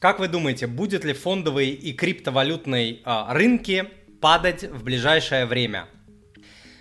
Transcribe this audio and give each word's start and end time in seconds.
Как 0.00 0.20
вы 0.20 0.28
думаете, 0.28 0.68
будет 0.68 1.04
ли 1.04 1.12
фондовый 1.12 1.70
и 1.70 1.92
криптовалютный 1.92 3.02
а, 3.04 3.34
рынки 3.34 3.88
падать 4.20 4.62
в 4.62 4.84
ближайшее 4.84 5.44
время? 5.44 5.86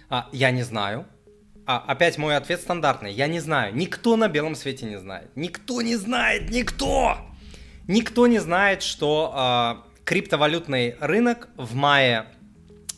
А, 0.08 0.30
я 0.32 0.52
не 0.52 0.62
знаю. 0.62 1.08
А, 1.66 1.80
опять 1.80 2.20
мой 2.20 2.38
ответ 2.38 2.62
стандартный. 2.62 3.12
Я 3.12 3.26
не 3.26 3.40
знаю. 3.40 3.74
Никто 3.74 4.18
на 4.18 4.28
белом 4.28 4.54
свете 4.54 4.86
не 4.86 5.00
знает. 5.00 5.32
Никто 5.36 5.82
не 5.82 5.96
знает. 5.96 6.52
Никто! 6.52 7.18
Никто 7.88 8.28
не 8.28 8.38
знает, 8.38 8.84
что 8.84 9.32
а, 9.34 9.84
криптовалютный 10.04 10.96
рынок 11.00 11.50
в 11.58 11.74
мае 11.74 12.28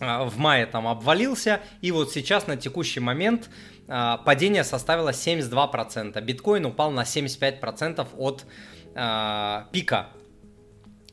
а, 0.02 0.26
в 0.26 0.38
мае 0.38 0.66
там 0.66 0.88
обвалился, 0.88 1.62
и 1.82 1.92
вот 1.92 2.12
сейчас 2.12 2.48
на 2.48 2.56
текущий 2.56 3.00
момент 3.00 3.50
а, 3.88 4.18
падение 4.18 4.64
составило 4.64 5.10
72%. 5.10 6.22
Биткоин 6.22 6.66
упал 6.66 6.92
на 6.92 7.02
75% 7.02 8.08
от 8.18 8.46
э, 8.96 9.64
пика 9.72 10.10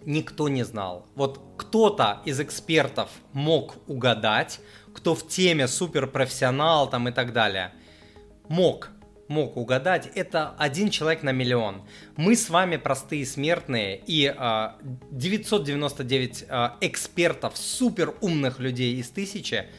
никто 0.05 0.49
не 0.49 0.65
знал. 0.65 1.07
Вот 1.15 1.41
кто-то 1.59 2.23
из 2.25 2.41
экспертов 2.41 3.11
мог 3.33 3.77
угадать, 3.89 4.61
кто 4.95 5.15
в 5.15 5.27
теме 5.27 5.69
суперпрофессионал 5.69 6.89
там 6.89 7.09
и 7.09 7.13
так 7.13 7.33
далее, 7.33 7.73
мог, 8.49 8.91
мог 9.29 9.57
угадать. 9.57 10.11
Это 10.15 10.55
один 10.59 10.91
человек 10.91 11.23
на 11.23 11.33
миллион. 11.33 11.83
Мы 12.17 12.37
с 12.37 12.49
вами 12.49 12.77
простые 12.77 13.27
смертные 13.27 14.01
и 14.07 14.33
э, 14.37 14.69
999 15.11 16.45
э, 16.49 16.71
экспертов, 16.81 17.57
супер 17.57 18.15
умных 18.21 18.59
людей 18.59 18.97
из 18.97 19.11
тысячи– 19.11 19.67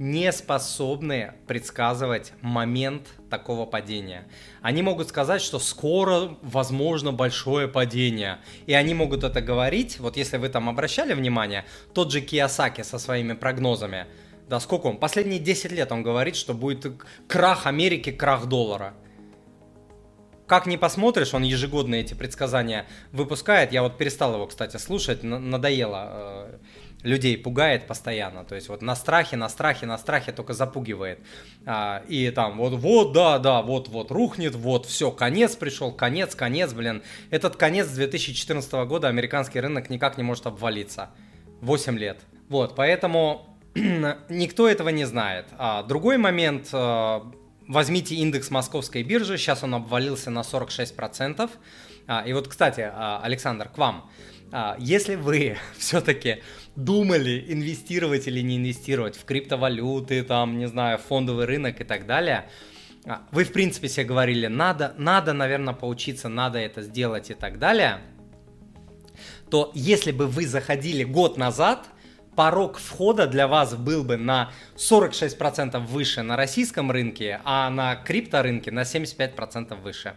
не 0.00 0.32
способны 0.32 1.34
предсказывать 1.46 2.32
момент 2.40 3.06
такого 3.28 3.66
падения. 3.66 4.26
Они 4.62 4.80
могут 4.80 5.10
сказать, 5.10 5.42
что 5.42 5.58
скоро 5.58 6.38
возможно 6.40 7.12
большое 7.12 7.68
падение. 7.68 8.38
И 8.64 8.72
они 8.72 8.94
могут 8.94 9.24
это 9.24 9.42
говорить, 9.42 10.00
вот 10.00 10.16
если 10.16 10.38
вы 10.38 10.48
там 10.48 10.70
обращали 10.70 11.12
внимание, 11.12 11.66
тот 11.92 12.10
же 12.10 12.22
Киосаки 12.22 12.80
со 12.80 12.98
своими 12.98 13.34
прогнозами, 13.34 14.06
да 14.48 14.58
сколько 14.58 14.86
он, 14.86 14.96
последние 14.96 15.38
10 15.38 15.70
лет 15.70 15.92
он 15.92 16.02
говорит, 16.02 16.34
что 16.34 16.54
будет 16.54 16.90
крах 17.28 17.66
Америки, 17.66 18.10
крах 18.10 18.46
доллара. 18.46 18.94
Как 20.46 20.64
не 20.64 20.78
посмотришь, 20.78 21.34
он 21.34 21.42
ежегодно 21.42 21.96
эти 21.96 22.14
предсказания 22.14 22.86
выпускает. 23.12 23.70
Я 23.70 23.82
вот 23.82 23.98
перестал 23.98 24.32
его, 24.32 24.46
кстати, 24.46 24.78
слушать, 24.78 25.22
надоело 25.22 26.08
э, 26.10 26.58
людей 27.02 27.36
пугает 27.38 27.86
постоянно. 27.86 28.44
То 28.44 28.54
есть 28.54 28.68
вот 28.68 28.82
на 28.82 28.94
страхе, 28.94 29.36
на 29.36 29.48
страхе, 29.48 29.86
на 29.86 29.98
страхе 29.98 30.32
только 30.32 30.52
запугивает. 30.52 31.20
А, 31.66 32.02
и 32.08 32.30
там 32.30 32.58
вот, 32.58 32.74
вот, 32.74 33.12
да, 33.12 33.38
да, 33.38 33.62
вот, 33.62 33.88
вот 33.88 34.10
рухнет, 34.10 34.54
вот, 34.54 34.86
все, 34.86 35.10
конец 35.10 35.56
пришел, 35.56 35.92
конец, 35.92 36.34
конец, 36.34 36.72
блин. 36.72 37.02
Этот 37.30 37.56
конец 37.56 37.88
2014 37.88 38.72
года 38.86 39.08
американский 39.08 39.60
рынок 39.60 39.90
никак 39.90 40.16
не 40.16 40.22
может 40.22 40.46
обвалиться. 40.46 41.10
8 41.60 41.98
лет. 41.98 42.20
Вот, 42.48 42.74
поэтому 42.74 43.58
никто 43.74 44.68
этого 44.68 44.88
не 44.88 45.04
знает. 45.04 45.46
А, 45.58 45.82
другой 45.82 46.18
момент, 46.18 46.68
а, 46.72 47.30
возьмите 47.66 48.16
индекс 48.16 48.50
московской 48.50 49.02
биржи, 49.02 49.38
сейчас 49.38 49.62
он 49.62 49.74
обвалился 49.74 50.30
на 50.30 50.40
46%. 50.40 51.50
А, 52.10 52.24
и 52.26 52.32
вот, 52.32 52.48
кстати, 52.48 52.80
а, 52.92 53.20
Александр, 53.22 53.68
к 53.68 53.78
вам. 53.78 54.10
А, 54.50 54.74
если 54.80 55.14
вы 55.14 55.56
все-таки 55.78 56.42
думали, 56.74 57.44
инвестировать 57.46 58.26
или 58.26 58.40
не 58.40 58.56
инвестировать 58.56 59.16
в 59.16 59.24
криптовалюты, 59.24 60.24
там, 60.24 60.58
не 60.58 60.66
знаю, 60.66 60.98
фондовый 60.98 61.46
рынок 61.46 61.80
и 61.80 61.84
так 61.84 62.06
далее, 62.06 62.50
а, 63.06 63.22
вы, 63.30 63.44
в 63.44 63.52
принципе, 63.52 63.88
себе 63.88 64.06
говорили, 64.06 64.48
надо, 64.48 64.92
надо, 64.98 65.32
наверное, 65.34 65.72
поучиться, 65.72 66.28
надо 66.28 66.58
это 66.58 66.82
сделать 66.82 67.30
и 67.30 67.34
так 67.34 67.60
далее, 67.60 68.00
то 69.48 69.70
если 69.76 70.10
бы 70.10 70.26
вы 70.26 70.48
заходили 70.48 71.04
год 71.04 71.36
назад, 71.36 71.86
порог 72.34 72.78
входа 72.78 73.28
для 73.28 73.46
вас 73.46 73.76
был 73.76 74.02
бы 74.02 74.16
на 74.16 74.50
46% 74.74 75.78
выше 75.86 76.22
на 76.22 76.36
российском 76.36 76.90
рынке, 76.90 77.40
а 77.44 77.70
на 77.70 77.94
крипторынке 77.94 78.72
на 78.72 78.80
75% 78.80 79.80
выше. 79.80 80.14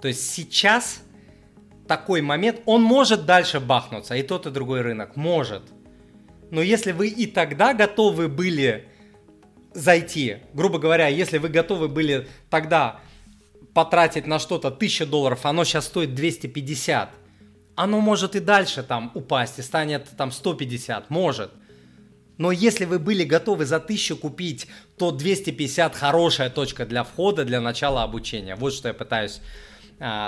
То 0.00 0.06
есть 0.06 0.30
сейчас 0.30 1.00
такой 1.86 2.20
момент, 2.20 2.60
он 2.66 2.82
может 2.82 3.26
дальше 3.26 3.60
бахнуться, 3.60 4.14
и 4.14 4.22
тот, 4.22 4.46
и 4.46 4.50
другой 4.50 4.80
рынок, 4.80 5.16
может. 5.16 5.62
Но 6.50 6.62
если 6.62 6.92
вы 6.92 7.08
и 7.08 7.26
тогда 7.26 7.74
готовы 7.74 8.28
были 8.28 8.88
зайти, 9.72 10.38
грубо 10.52 10.78
говоря, 10.78 11.08
если 11.08 11.38
вы 11.38 11.48
готовы 11.48 11.88
были 11.88 12.28
тогда 12.48 13.00
потратить 13.74 14.26
на 14.26 14.38
что-то 14.38 14.68
1000 14.68 15.06
долларов, 15.06 15.44
оно 15.44 15.64
сейчас 15.64 15.86
стоит 15.86 16.14
250, 16.14 17.10
оно 17.74 18.00
может 18.00 18.36
и 18.36 18.40
дальше 18.40 18.82
там 18.82 19.10
упасть 19.14 19.58
и 19.58 19.62
станет 19.62 20.08
там 20.16 20.30
150, 20.30 21.10
может. 21.10 21.50
Но 22.36 22.50
если 22.50 22.84
вы 22.84 22.98
были 22.98 23.24
готовы 23.24 23.64
за 23.64 23.76
1000 23.76 24.16
купить, 24.16 24.66
то 24.96 25.10
250 25.10 25.94
хорошая 25.94 26.50
точка 26.50 26.86
для 26.86 27.04
входа, 27.04 27.44
для 27.44 27.60
начала 27.60 28.02
обучения. 28.02 28.56
Вот 28.56 28.74
что 28.74 28.88
я 28.88 28.94
пытаюсь 28.94 29.40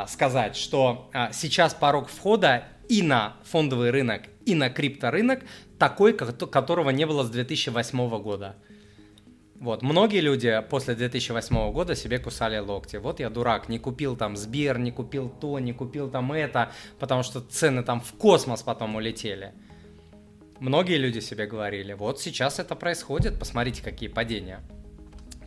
сказать, 0.09 0.57
что 0.57 1.11
а, 1.13 1.33
сейчас 1.33 1.75
порог 1.75 2.09
входа 2.09 2.65
и 2.89 3.03
на 3.03 3.37
фондовый 3.45 3.91
рынок, 3.91 4.23
и 4.45 4.55
на 4.55 4.71
крипторынок 4.71 5.41
такой, 5.79 6.15
которого 6.15 6.91
не 6.91 7.05
было 7.07 7.25
с 7.25 7.31
2008 7.31 8.23
года. 8.23 8.57
Вот, 9.59 9.83
многие 9.83 10.21
люди 10.21 10.63
после 10.69 10.95
2008 10.95 11.73
года 11.73 11.95
себе 11.95 12.19
кусали 12.19 12.59
локти. 12.59 12.97
Вот 12.97 13.21
я 13.21 13.31
дурак, 13.31 13.69
не 13.69 13.79
купил 13.79 14.17
там 14.17 14.37
Сбер, 14.37 14.79
не 14.79 14.93
купил 14.93 15.31
то, 15.31 15.59
не 15.59 15.73
купил 15.73 16.11
там 16.11 16.33
это, 16.33 16.73
потому 16.99 17.23
что 17.23 17.41
цены 17.41 17.83
там 17.83 18.01
в 18.01 18.13
космос 18.13 18.63
потом 18.63 18.97
улетели. 18.97 19.53
Многие 20.61 20.97
люди 20.97 21.21
себе 21.21 21.47
говорили, 21.47 21.93
вот 21.93 22.21
сейчас 22.21 22.59
это 22.59 22.75
происходит, 22.75 23.39
посмотрите, 23.39 23.83
какие 23.83 24.09
падения. 24.09 24.63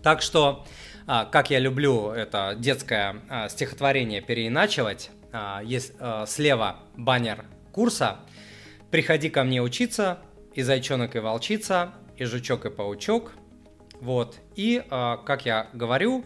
Так 0.03 0.21
что, 0.21 0.65
а, 1.07 1.25
как 1.25 1.49
я 1.49 1.59
люблю 1.59 2.11
это 2.11 2.55
детское 2.57 3.17
а, 3.29 3.49
стихотворение 3.49 4.21
переиначивать, 4.21 5.11
а, 5.31 5.61
есть 5.63 5.93
слева 6.27 6.77
баннер 6.95 7.45
курса– 7.71 8.19
Приходи 8.91 9.29
ко 9.29 9.43
мне 9.43 9.61
учиться, 9.61 10.17
и 10.55 10.63
зайчонок, 10.63 11.15
и 11.15 11.19
волчица, 11.19 11.93
и 12.17 12.23
жучок, 12.25 12.65
и 12.65 12.71
паучок. 12.71 13.33
Вот. 14.01 14.37
И, 14.55 14.83
как 14.89 15.45
я 15.45 15.69
говорю, 15.73 16.25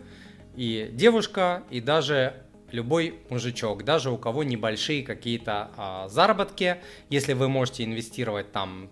и 0.55 0.89
девушка, 0.93 1.63
и 1.69 1.81
даже 1.81 2.43
любой 2.71 3.19
мужичок, 3.29 3.83
даже 3.83 4.11
у 4.11 4.17
кого 4.17 4.43
небольшие 4.43 5.03
какие-то 5.03 5.71
а, 5.77 6.07
заработки, 6.07 6.77
если 7.09 7.33
вы 7.33 7.47
можете 7.47 7.83
инвестировать 7.83 8.51
там 8.51 8.89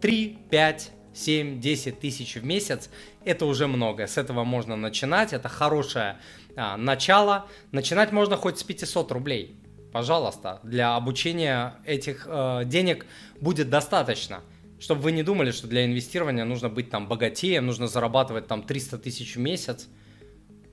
3, 0.00 0.38
5, 0.50 0.92
7, 1.16 1.60
10 1.60 2.00
тысяч 2.00 2.36
в 2.36 2.44
месяц, 2.44 2.90
это 3.24 3.46
уже 3.46 3.66
много. 3.66 4.06
С 4.06 4.18
этого 4.18 4.44
можно 4.44 4.76
начинать, 4.76 5.32
это 5.32 5.48
хорошее 5.48 6.18
а, 6.56 6.76
начало. 6.76 7.46
Начинать 7.72 8.12
можно 8.12 8.36
хоть 8.36 8.58
с 8.58 8.62
500 8.62 9.12
рублей 9.12 9.56
пожалуйста, 9.96 10.60
для 10.62 10.94
обучения 10.94 11.76
этих 11.86 12.26
э, 12.28 12.64
денег 12.66 13.06
будет 13.40 13.70
достаточно. 13.70 14.42
Чтобы 14.78 15.00
вы 15.00 15.12
не 15.12 15.22
думали, 15.22 15.52
что 15.52 15.68
для 15.68 15.86
инвестирования 15.86 16.44
нужно 16.44 16.68
быть 16.68 16.90
там 16.90 17.08
богатеем, 17.08 17.64
нужно 17.64 17.86
зарабатывать 17.86 18.46
там 18.46 18.62
300 18.62 18.98
тысяч 18.98 19.36
в 19.36 19.38
месяц. 19.38 19.88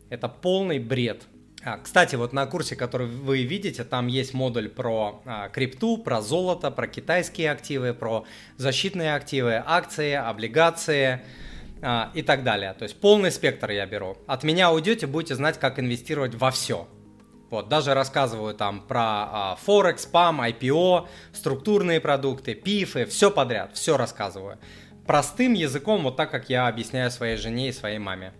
Это 0.09 0.27
полный 0.27 0.77
бред. 0.77 1.23
А, 1.65 1.77
кстати, 1.77 2.15
вот 2.15 2.33
на 2.33 2.45
курсе, 2.45 2.75
который 2.75 3.07
вы 3.07 3.43
видите, 3.43 3.85
там 3.85 4.07
есть 4.07 4.33
модуль 4.33 4.67
про 4.67 5.21
а, 5.25 5.47
крипту, 5.47 5.97
про 5.97 6.21
золото, 6.21 6.71
про 6.71 6.87
китайские 6.87 7.51
активы, 7.51 7.93
про 7.93 8.25
защитные 8.57 9.15
активы, 9.15 9.63
акции, 9.65 10.13
облигации 10.13 11.21
а, 11.81 12.11
и 12.13 12.21
так 12.21 12.43
далее. 12.43 12.73
То 12.73 12.83
есть 12.83 12.99
полный 12.99 13.31
спектр 13.31 13.71
я 13.71 13.85
беру. 13.85 14.17
От 14.27 14.43
меня 14.43 14.73
уйдете, 14.73 15.07
будете 15.07 15.35
знать, 15.35 15.57
как 15.57 15.79
инвестировать 15.79 16.35
во 16.35 16.51
все. 16.51 16.85
Вот, 17.49 17.69
даже 17.69 17.93
рассказываю 17.93 18.55
там 18.55 18.81
про 18.81 19.55
Форекс, 19.63 20.05
ПАМ, 20.07 20.41
IPO, 20.41 21.07
структурные 21.33 22.01
продукты, 22.01 22.55
пифы, 22.55 23.05
все 23.05 23.31
подряд, 23.31 23.71
все 23.75 23.95
рассказываю. 23.95 24.57
Простым 25.05 25.53
языком, 25.53 26.03
вот 26.03 26.17
так, 26.17 26.31
как 26.31 26.49
я 26.49 26.67
объясняю 26.67 27.11
своей 27.11 27.37
жене 27.37 27.69
и 27.69 27.71
своей 27.71 27.99
маме. 27.99 28.33